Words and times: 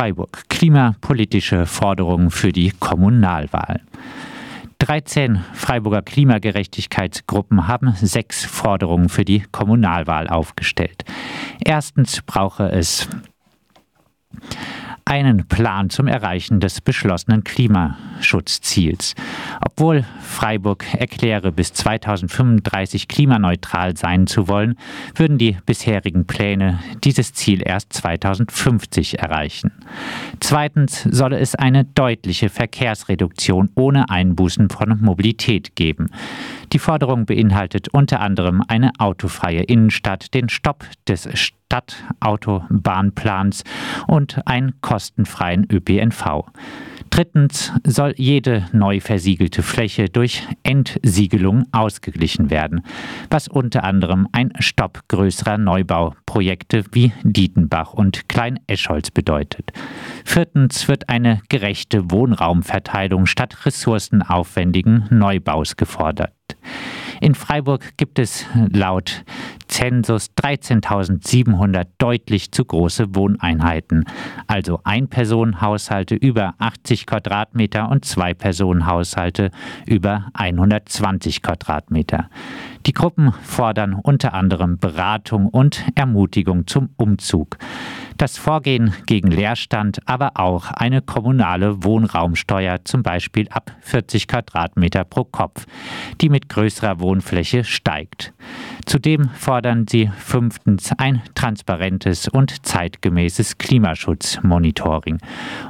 Freiburg. 0.00 0.48
Klimapolitische 0.48 1.66
Forderungen 1.66 2.30
für 2.30 2.52
die 2.52 2.70
Kommunalwahl. 2.70 3.82
13 4.78 5.44
Freiburger 5.52 6.00
Klimagerechtigkeitsgruppen 6.00 7.68
haben 7.68 7.92
sechs 7.96 8.46
Forderungen 8.46 9.10
für 9.10 9.26
die 9.26 9.42
Kommunalwahl 9.52 10.26
aufgestellt. 10.26 11.04
Erstens 11.62 12.22
brauche 12.22 12.70
es 12.72 13.10
einen 15.04 15.46
Plan 15.48 15.90
zum 15.90 16.06
Erreichen 16.06 16.60
des 16.60 16.80
beschlossenen 16.80 17.44
Klimaschutzziels. 18.20 19.14
Obwohl 19.64 20.04
Freiburg 20.20 20.84
erkläre, 20.94 21.52
bis 21.52 21.72
2035 21.72 23.08
klimaneutral 23.08 23.96
sein 23.96 24.26
zu 24.26 24.46
wollen, 24.48 24.76
würden 25.14 25.38
die 25.38 25.56
bisherigen 25.66 26.26
Pläne 26.26 26.80
dieses 27.02 27.32
Ziel 27.32 27.62
erst 27.64 27.94
2050 27.94 29.18
erreichen. 29.18 29.72
Zweitens 30.40 31.02
solle 31.10 31.38
es 31.38 31.54
eine 31.54 31.84
deutliche 31.84 32.48
Verkehrsreduktion 32.48 33.70
ohne 33.74 34.10
Einbußen 34.10 34.68
von 34.70 35.00
Mobilität 35.00 35.76
geben. 35.76 36.10
Die 36.72 36.78
Forderung 36.78 37.26
beinhaltet 37.26 37.88
unter 37.88 38.20
anderem 38.20 38.62
eine 38.68 38.92
autofreie 38.98 39.62
Innenstadt, 39.62 40.32
den 40.34 40.48
Stopp 40.48 40.84
des 41.08 41.28
Stadtautobahnplans 41.70 43.64
und 44.06 44.46
einen 44.46 44.80
kostenfreien 44.80 45.66
ÖPNV. 45.70 46.44
Drittens 47.10 47.72
soll 47.84 48.14
jede 48.16 48.66
neu 48.72 49.00
versiegelte 49.00 49.62
Fläche 49.62 50.08
durch 50.08 50.46
Entsiegelung 50.62 51.64
ausgeglichen 51.72 52.50
werden, 52.50 52.82
was 53.28 53.48
unter 53.48 53.84
anderem 53.84 54.28
ein 54.32 54.52
Stopp 54.60 55.02
größerer 55.08 55.58
Neubauprojekte 55.58 56.84
wie 56.92 57.12
Dietenbach 57.22 57.92
und 57.94 58.28
Klein-Escholz 58.28 59.10
bedeutet. 59.10 59.72
Viertens 60.24 60.86
wird 60.86 61.08
eine 61.08 61.42
gerechte 61.48 62.10
Wohnraumverteilung 62.10 63.26
statt 63.26 63.66
ressourcenaufwendigen 63.66 65.06
Neubaus 65.10 65.76
gefordert. 65.76 66.32
In 67.20 67.34
Freiburg 67.34 67.98
gibt 67.98 68.18
es 68.18 68.46
laut 68.72 69.24
Zensus 69.68 70.30
13.700 70.36 71.86
deutlich 71.98 72.50
zu 72.50 72.64
große 72.64 73.14
Wohneinheiten, 73.14 74.04
also 74.46 74.80
Ein-Personen-Haushalte 74.84 76.14
über 76.14 76.54
80 76.58 77.06
Quadratmeter 77.06 77.90
und 77.90 78.06
Zwei-Personen-Haushalte 78.06 79.50
über 79.86 80.28
120 80.32 81.42
Quadratmeter. 81.42 82.30
Die 82.86 82.94
Gruppen 82.94 83.32
fordern 83.42 83.94
unter 83.94 84.32
anderem 84.32 84.78
Beratung 84.78 85.46
und 85.46 85.84
Ermutigung 85.94 86.66
zum 86.66 86.88
Umzug 86.96 87.58
das 88.20 88.36
Vorgehen 88.36 88.92
gegen 89.06 89.30
Leerstand, 89.30 90.00
aber 90.04 90.32
auch 90.34 90.70
eine 90.72 91.00
kommunale 91.00 91.82
Wohnraumsteuer, 91.82 92.84
zum 92.84 93.02
Beispiel 93.02 93.48
ab 93.48 93.74
40 93.80 94.28
Quadratmeter 94.28 95.04
pro 95.04 95.24
Kopf, 95.24 95.64
die 96.20 96.28
mit 96.28 96.50
größerer 96.50 97.00
Wohnfläche 97.00 97.64
steigt. 97.64 98.34
Zudem 98.84 99.30
fordern 99.30 99.86
sie 99.88 100.10
fünftens 100.18 100.92
ein 100.98 101.22
transparentes 101.34 102.28
und 102.28 102.66
zeitgemäßes 102.66 103.56
Klimaschutzmonitoring 103.56 105.18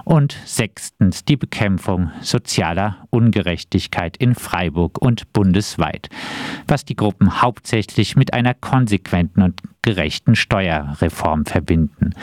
und 0.05 0.37
sechstens 0.45 1.25
die 1.25 1.37
Bekämpfung 1.37 2.11
sozialer 2.20 2.97
Ungerechtigkeit 3.11 4.17
in 4.17 4.35
Freiburg 4.35 5.01
und 5.01 5.33
bundesweit, 5.33 6.09
was 6.67 6.85
die 6.85 6.97
Gruppen 6.97 7.42
hauptsächlich 7.42 8.17
mit 8.17 8.35
einer 8.35 8.55
konsequenten 8.55 9.42
und 9.42 9.61
gerechten 9.83 10.36
Steuerreform 10.36 11.47
verbinden. 11.47 12.14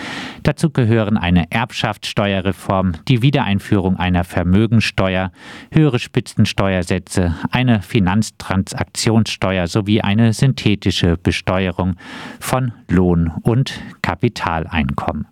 Dazu 0.43 0.69
gehören 0.69 1.17
eine 1.17 1.51
Erbschaftssteuerreform, 1.51 2.93
die 3.07 3.21
Wiedereinführung 3.21 3.97
einer 3.97 4.23
Vermögensteuer, 4.23 5.31
höhere 5.71 5.99
Spitzensteuersätze, 5.99 7.35
eine 7.51 7.81
Finanztransaktionssteuer 7.81 9.67
sowie 9.67 10.01
eine 10.01 10.33
synthetische 10.33 11.17
Besteuerung 11.17 11.95
von 12.39 12.73
Lohn- 12.87 13.31
und 13.43 13.79
Kapitaleinkommen. 14.01 15.27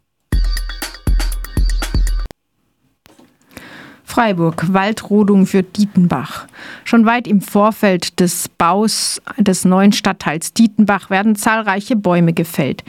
Freiburg, 4.16 4.72
Waldrodung 4.72 5.46
für 5.46 5.62
Dietenbach. 5.62 6.48
Schon 6.86 7.06
weit 7.06 7.28
im 7.28 7.42
Vorfeld 7.42 8.22
des 8.22 8.48
Baus 8.48 9.22
des 9.38 9.66
neuen 9.66 9.92
Stadtteils 9.92 10.54
Dietenbach 10.54 11.10
werden 11.10 11.36
zahlreiche 11.36 11.98
Bäume 11.98 12.32
gefällt. 12.32 12.86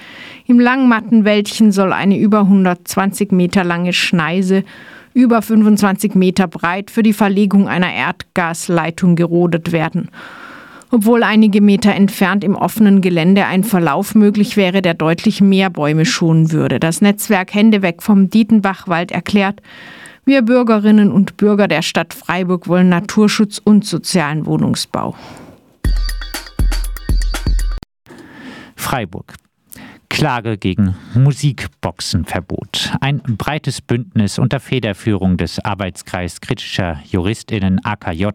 Im 0.47 0.61
Langmattenwäldchen 0.61 1.73
soll 1.73 1.93
eine 1.93 2.17
über 2.17 2.43
120 2.43 3.33
Meter 3.33 3.65
lange 3.65 3.93
Schneise 3.93 4.63
über 5.15 5.43
25 5.43 6.15
Meter 6.15 6.47
breit 6.47 6.93
für 6.93 7.03
die 7.03 7.13
Verlegung 7.13 7.67
einer 7.67 7.93
Erdgasleitung 7.93 9.17
gerodet 9.17 9.73
werden. 9.73 10.11
Obwohl 10.93 11.25
einige 11.25 11.61
Meter 11.61 11.93
entfernt 11.93 12.45
im 12.45 12.55
offenen 12.55 13.01
Gelände 13.01 13.47
ein 13.47 13.65
Verlauf 13.65 14.15
möglich 14.15 14.57
wäre, 14.57 14.81
der 14.81 14.95
deutlich 14.95 15.41
mehr 15.41 15.71
Bäume 15.71 16.05
schonen 16.05 16.53
würde. 16.53 16.79
Das 16.79 17.01
Netzwerk 17.01 17.53
Hände 17.53 17.83
weg 17.83 18.05
vom 18.05 18.31
Dietenbachwald 18.31 19.11
erklärt, 19.11 19.61
wir 20.27 20.43
Bürgerinnen 20.43 21.13
und 21.13 21.37
Bürger 21.37 21.69
der 21.69 21.83
Stadt 21.83 22.13
Freiburg 22.13 22.69
wollen 22.69 22.89
Naturschutz 22.89 23.61
und 23.63 23.87
sozialen 23.87 24.45
Wohnungsbau. 24.45 25.15
Freiburg. 28.75 29.35
Klage 30.17 30.57
gegen 30.57 30.95
Musikboxenverbot. 31.13 32.95
Ein 33.03 33.21
breites 33.37 33.83
Bündnis 33.83 34.39
unter 34.39 34.61
Federführung 34.61 35.37
des 35.37 35.63
Arbeitskreis 35.63 36.41
kritischer 36.41 37.03
JuristInnen 37.05 37.85
AKJ 37.85 38.29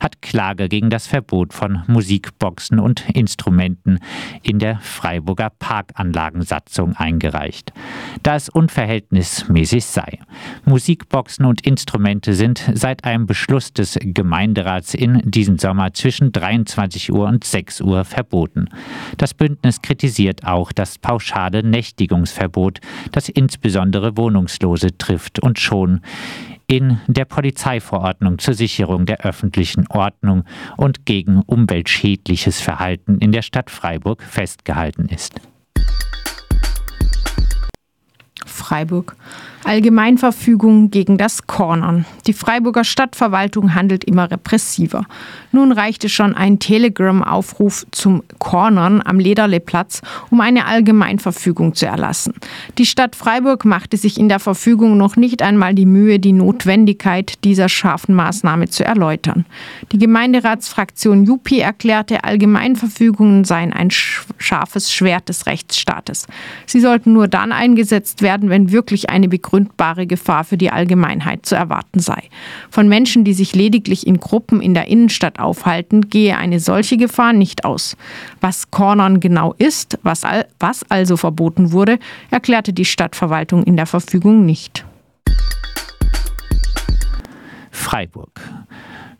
hat 0.00 0.22
Klage 0.22 0.68
gegen 0.68 0.90
das 0.90 1.06
Verbot 1.06 1.54
von 1.54 1.84
Musikboxen 1.86 2.80
und 2.80 3.08
Instrumenten 3.10 4.00
in 4.42 4.58
der 4.58 4.80
Freiburger 4.80 5.50
Parkanlagensatzung 5.56 6.96
eingereicht, 6.96 7.72
da 8.24 8.34
es 8.34 8.48
unverhältnismäßig 8.48 9.84
sei. 9.84 10.18
Musikboxen 10.64 11.44
und 11.44 11.64
Instrumente 11.64 12.34
sind 12.34 12.68
seit 12.74 13.04
einem 13.04 13.26
Beschluss 13.26 13.72
des 13.72 13.96
Gemeinderats 14.02 14.94
in 14.94 15.22
diesem 15.24 15.58
Sommer 15.60 15.94
zwischen 15.94 16.32
23 16.32 17.12
Uhr 17.12 17.28
und 17.28 17.44
6 17.44 17.82
Uhr 17.82 18.04
verboten. 18.04 18.68
Das 19.16 19.32
Bündnis 19.32 19.80
kritisiert 19.80 20.44
auch 20.44 20.72
das 20.72 20.98
Pauschal 20.98 21.19
pauschale 21.20 21.62
Nächtigungsverbot, 21.62 22.80
das 23.12 23.28
insbesondere 23.28 24.16
Wohnungslose 24.16 24.96
trifft 24.96 25.38
und 25.38 25.58
schon 25.58 26.00
in 26.66 26.98
der 27.08 27.26
Polizeiverordnung 27.26 28.38
zur 28.38 28.54
Sicherung 28.54 29.04
der 29.04 29.20
öffentlichen 29.20 29.86
Ordnung 29.88 30.44
und 30.78 31.04
gegen 31.04 31.42
umweltschädliches 31.42 32.62
Verhalten 32.62 33.18
in 33.18 33.32
der 33.32 33.42
Stadt 33.42 33.70
Freiburg 33.70 34.22
festgehalten 34.22 35.10
ist. 35.10 35.34
Freiburg. 38.46 39.14
Allgemeinverfügung 39.70 40.90
gegen 40.90 41.16
das 41.16 41.46
Cornern. 41.46 42.04
Die 42.26 42.32
Freiburger 42.32 42.82
Stadtverwaltung 42.82 43.72
handelt 43.72 44.02
immer 44.02 44.28
repressiver. 44.28 45.06
Nun 45.52 45.70
reichte 45.70 46.08
schon 46.08 46.34
ein 46.34 46.58
Telegram-Aufruf 46.58 47.86
zum 47.92 48.24
Cornern 48.40 49.00
am 49.00 49.20
Lederleplatz, 49.20 50.02
um 50.28 50.40
eine 50.40 50.66
Allgemeinverfügung 50.66 51.76
zu 51.76 51.86
erlassen. 51.86 52.34
Die 52.78 52.84
Stadt 52.86 53.14
Freiburg 53.14 53.64
machte 53.64 53.96
sich 53.96 54.18
in 54.18 54.28
der 54.28 54.40
Verfügung 54.40 54.96
noch 54.96 55.14
nicht 55.14 55.40
einmal 55.40 55.72
die 55.72 55.86
Mühe, 55.86 56.18
die 56.18 56.32
Notwendigkeit 56.32 57.34
dieser 57.44 57.68
scharfen 57.68 58.16
Maßnahme 58.16 58.70
zu 58.70 58.84
erläutern. 58.84 59.46
Die 59.92 59.98
Gemeinderatsfraktion 59.98 61.22
Jupi 61.22 61.60
erklärte, 61.60 62.24
Allgemeinverfügungen 62.24 63.44
seien 63.44 63.72
ein 63.72 63.90
scharfes 63.92 64.92
Schwert 64.92 65.28
des 65.28 65.46
Rechtsstaates. 65.46 66.26
Sie 66.66 66.80
sollten 66.80 67.12
nur 67.12 67.28
dann 67.28 67.52
eingesetzt 67.52 68.22
werden, 68.22 68.50
wenn 68.50 68.72
wirklich 68.72 69.10
eine 69.10 69.28
Begründung 69.28 69.59
begründbare 69.60 70.06
Gefahr 70.06 70.44
für 70.44 70.56
die 70.56 70.70
Allgemeinheit 70.70 71.46
zu 71.46 71.54
erwarten 71.54 72.00
sei. 72.00 72.28
Von 72.70 72.88
Menschen, 72.88 73.24
die 73.24 73.34
sich 73.34 73.54
lediglich 73.54 74.06
in 74.06 74.18
Gruppen 74.18 74.60
in 74.60 74.74
der 74.74 74.88
Innenstadt 74.88 75.38
aufhalten, 75.38 76.08
gehe 76.08 76.36
eine 76.36 76.60
solche 76.60 76.96
Gefahr 76.96 77.32
nicht 77.32 77.64
aus. 77.64 77.96
Was 78.40 78.70
Cornern 78.70 79.20
genau 79.20 79.54
ist, 79.58 79.98
was, 80.02 80.24
al 80.24 80.46
was 80.58 80.84
also 80.90 81.16
verboten 81.16 81.72
wurde, 81.72 81.98
erklärte 82.30 82.72
die 82.72 82.84
Stadtverwaltung 82.84 83.64
in 83.64 83.76
der 83.76 83.86
Verfügung 83.86 84.46
nicht. 84.46 84.84
Freiburg. 87.70 88.40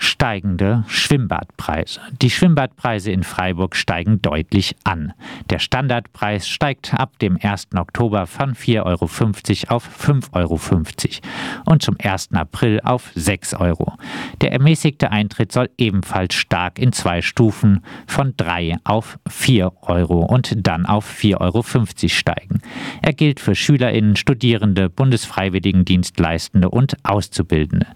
Steigende 0.00 0.84
Schwimmbadpreise. 0.88 2.00
Die 2.20 2.30
Schwimmbadpreise 2.30 3.12
in 3.12 3.22
Freiburg 3.22 3.76
steigen 3.76 4.22
deutlich 4.22 4.74
an. 4.82 5.12
Der 5.50 5.58
Standardpreis 5.58 6.48
steigt 6.48 6.94
ab 6.94 7.18
dem 7.18 7.38
1. 7.40 7.68
Oktober 7.76 8.26
von 8.26 8.54
4,50 8.54 8.86
Euro 8.86 9.74
auf 9.74 9.88
5,50 10.06 10.32
Euro 10.32 10.58
und 11.66 11.82
zum 11.82 11.96
1. 12.02 12.32
April 12.32 12.80
auf 12.82 13.10
6 13.14 13.54
Euro. 13.54 13.94
Der 14.40 14.52
ermäßigte 14.52 15.12
Eintritt 15.12 15.52
soll 15.52 15.68
ebenfalls 15.76 16.34
stark 16.34 16.78
in 16.78 16.92
zwei 16.92 17.20
Stufen 17.20 17.84
von 18.06 18.34
3 18.36 18.78
auf 18.84 19.18
4 19.28 19.70
Euro 19.82 20.24
und 20.24 20.66
dann 20.66 20.86
auf 20.86 21.06
4,50 21.08 21.36
Euro 21.40 21.62
steigen. 22.08 22.62
Er 23.02 23.12
gilt 23.12 23.38
für 23.38 23.54
SchülerInnen, 23.54 24.16
Studierende, 24.16 24.88
Bundesfreiwilligendienstleistende 24.88 26.70
und 26.70 26.96
Auszubildende. 27.04 27.86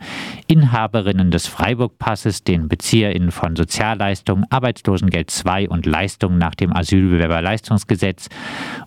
Inhaberinnen 0.46 1.30
des 1.30 1.46
Freiburg-Passes, 1.94 2.44
den 2.44 2.68
BezieherInnen 2.68 3.30
von 3.30 3.56
Sozialleistungen, 3.56 4.46
Arbeitslosengeld 4.50 5.32
II 5.44 5.68
und 5.68 5.86
Leistungen 5.86 6.38
nach 6.38 6.54
dem 6.54 6.74
Asylbewerberleistungsgesetz 6.74 8.28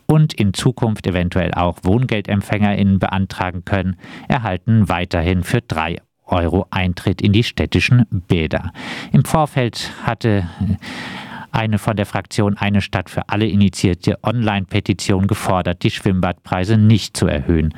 und 0.06 0.34
in 0.34 0.54
Zukunft 0.54 1.08
eventuell 1.08 1.54
auch 1.54 1.80
WohngeldempfängerInnen 1.84 3.00
beantragen 3.00 3.66
können, 3.66 3.98
erhalten 4.28 4.90
weiterhin 4.90 5.44
für 5.44 5.62
drei 5.62 5.98
Euro 6.26 6.68
Eintritt 6.72 7.22
in 7.22 7.32
die 7.32 7.44
städtischen 7.44 8.06
Bäder. 8.10 8.72
Im 9.14 9.24
Vorfeld 9.24 9.92
hatte 10.04 10.50
eine 11.52 11.78
von 11.78 11.96
der 11.96 12.06
Fraktion 12.06 12.58
Eine 12.58 12.82
Stadt 12.82 13.10
für 13.10 13.30
alle 13.30 13.48
initiierte 13.48 14.18
Online-Petition 14.24 15.28
gefordert, 15.28 15.84
die 15.84 15.92
Schwimmbadpreise 15.92 16.78
nicht 16.78 17.18
zu 17.18 17.28
erhöhen. 17.28 17.74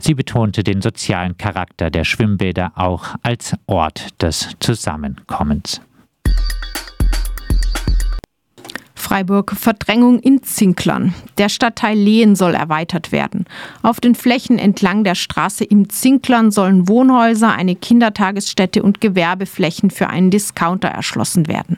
Sie 0.00 0.14
betonte 0.14 0.62
den 0.62 0.82
sozialen 0.82 1.36
Charakter 1.38 1.90
der 1.90 2.04
Schwimmbäder 2.04 2.72
auch 2.76 3.14
als 3.22 3.56
Ort 3.66 4.22
des 4.22 4.50
Zusammenkommens. 4.60 5.80
Freiburg 9.14 9.52
Verdrängung 9.52 10.18
in 10.18 10.42
Zinklern. 10.42 11.14
Der 11.38 11.48
Stadtteil 11.48 11.96
Lehen 11.96 12.34
soll 12.34 12.54
erweitert 12.54 13.12
werden. 13.12 13.46
Auf 13.80 14.00
den 14.00 14.16
Flächen 14.16 14.58
entlang 14.58 15.04
der 15.04 15.14
Straße 15.14 15.62
im 15.62 15.88
Zinklern 15.88 16.50
sollen 16.50 16.88
Wohnhäuser, 16.88 17.52
eine 17.52 17.76
Kindertagesstätte 17.76 18.82
und 18.82 19.00
Gewerbeflächen 19.00 19.90
für 19.90 20.08
einen 20.08 20.32
Discounter 20.32 20.88
erschlossen 20.88 21.46
werden. 21.46 21.76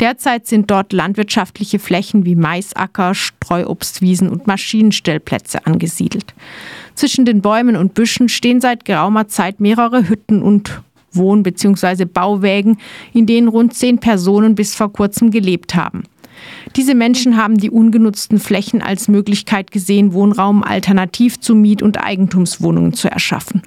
Derzeit 0.00 0.46
sind 0.46 0.70
dort 0.70 0.92
landwirtschaftliche 0.92 1.78
Flächen 1.78 2.26
wie 2.26 2.34
Maisacker, 2.34 3.14
Streuobstwiesen 3.14 4.28
und 4.28 4.46
Maschinenstellplätze 4.46 5.64
angesiedelt. 5.64 6.34
Zwischen 6.94 7.24
den 7.24 7.40
Bäumen 7.40 7.76
und 7.76 7.94
Büschen 7.94 8.28
stehen 8.28 8.60
seit 8.60 8.84
geraumer 8.84 9.28
Zeit 9.28 9.60
mehrere 9.60 10.10
Hütten 10.10 10.42
und 10.42 10.82
Wohn- 11.12 11.42
bzw. 11.42 12.04
Bauwägen, 12.04 12.76
in 13.14 13.24
denen 13.24 13.48
rund 13.48 13.72
zehn 13.72 13.98
Personen 13.98 14.54
bis 14.54 14.74
vor 14.74 14.92
kurzem 14.92 15.30
gelebt 15.30 15.74
haben. 15.74 16.02
Diese 16.76 16.94
Menschen 16.94 17.38
haben 17.38 17.56
die 17.56 17.70
ungenutzten 17.70 18.38
Flächen 18.38 18.82
als 18.82 19.08
Möglichkeit 19.08 19.70
gesehen, 19.70 20.12
Wohnraum 20.12 20.62
alternativ 20.62 21.40
zu 21.40 21.54
Miet- 21.54 21.82
und 21.82 22.04
Eigentumswohnungen 22.04 22.92
zu 22.92 23.10
erschaffen. 23.10 23.62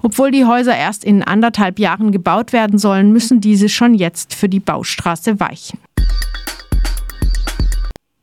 Obwohl 0.00 0.30
die 0.30 0.46
Häuser 0.46 0.74
erst 0.74 1.04
in 1.04 1.22
anderthalb 1.22 1.78
Jahren 1.78 2.10
gebaut 2.10 2.54
werden 2.54 2.78
sollen, 2.78 3.12
müssen 3.12 3.42
diese 3.42 3.68
schon 3.68 3.92
jetzt 3.92 4.34
für 4.34 4.48
die 4.48 4.60
Baustraße 4.60 5.40
weichen. 5.40 5.78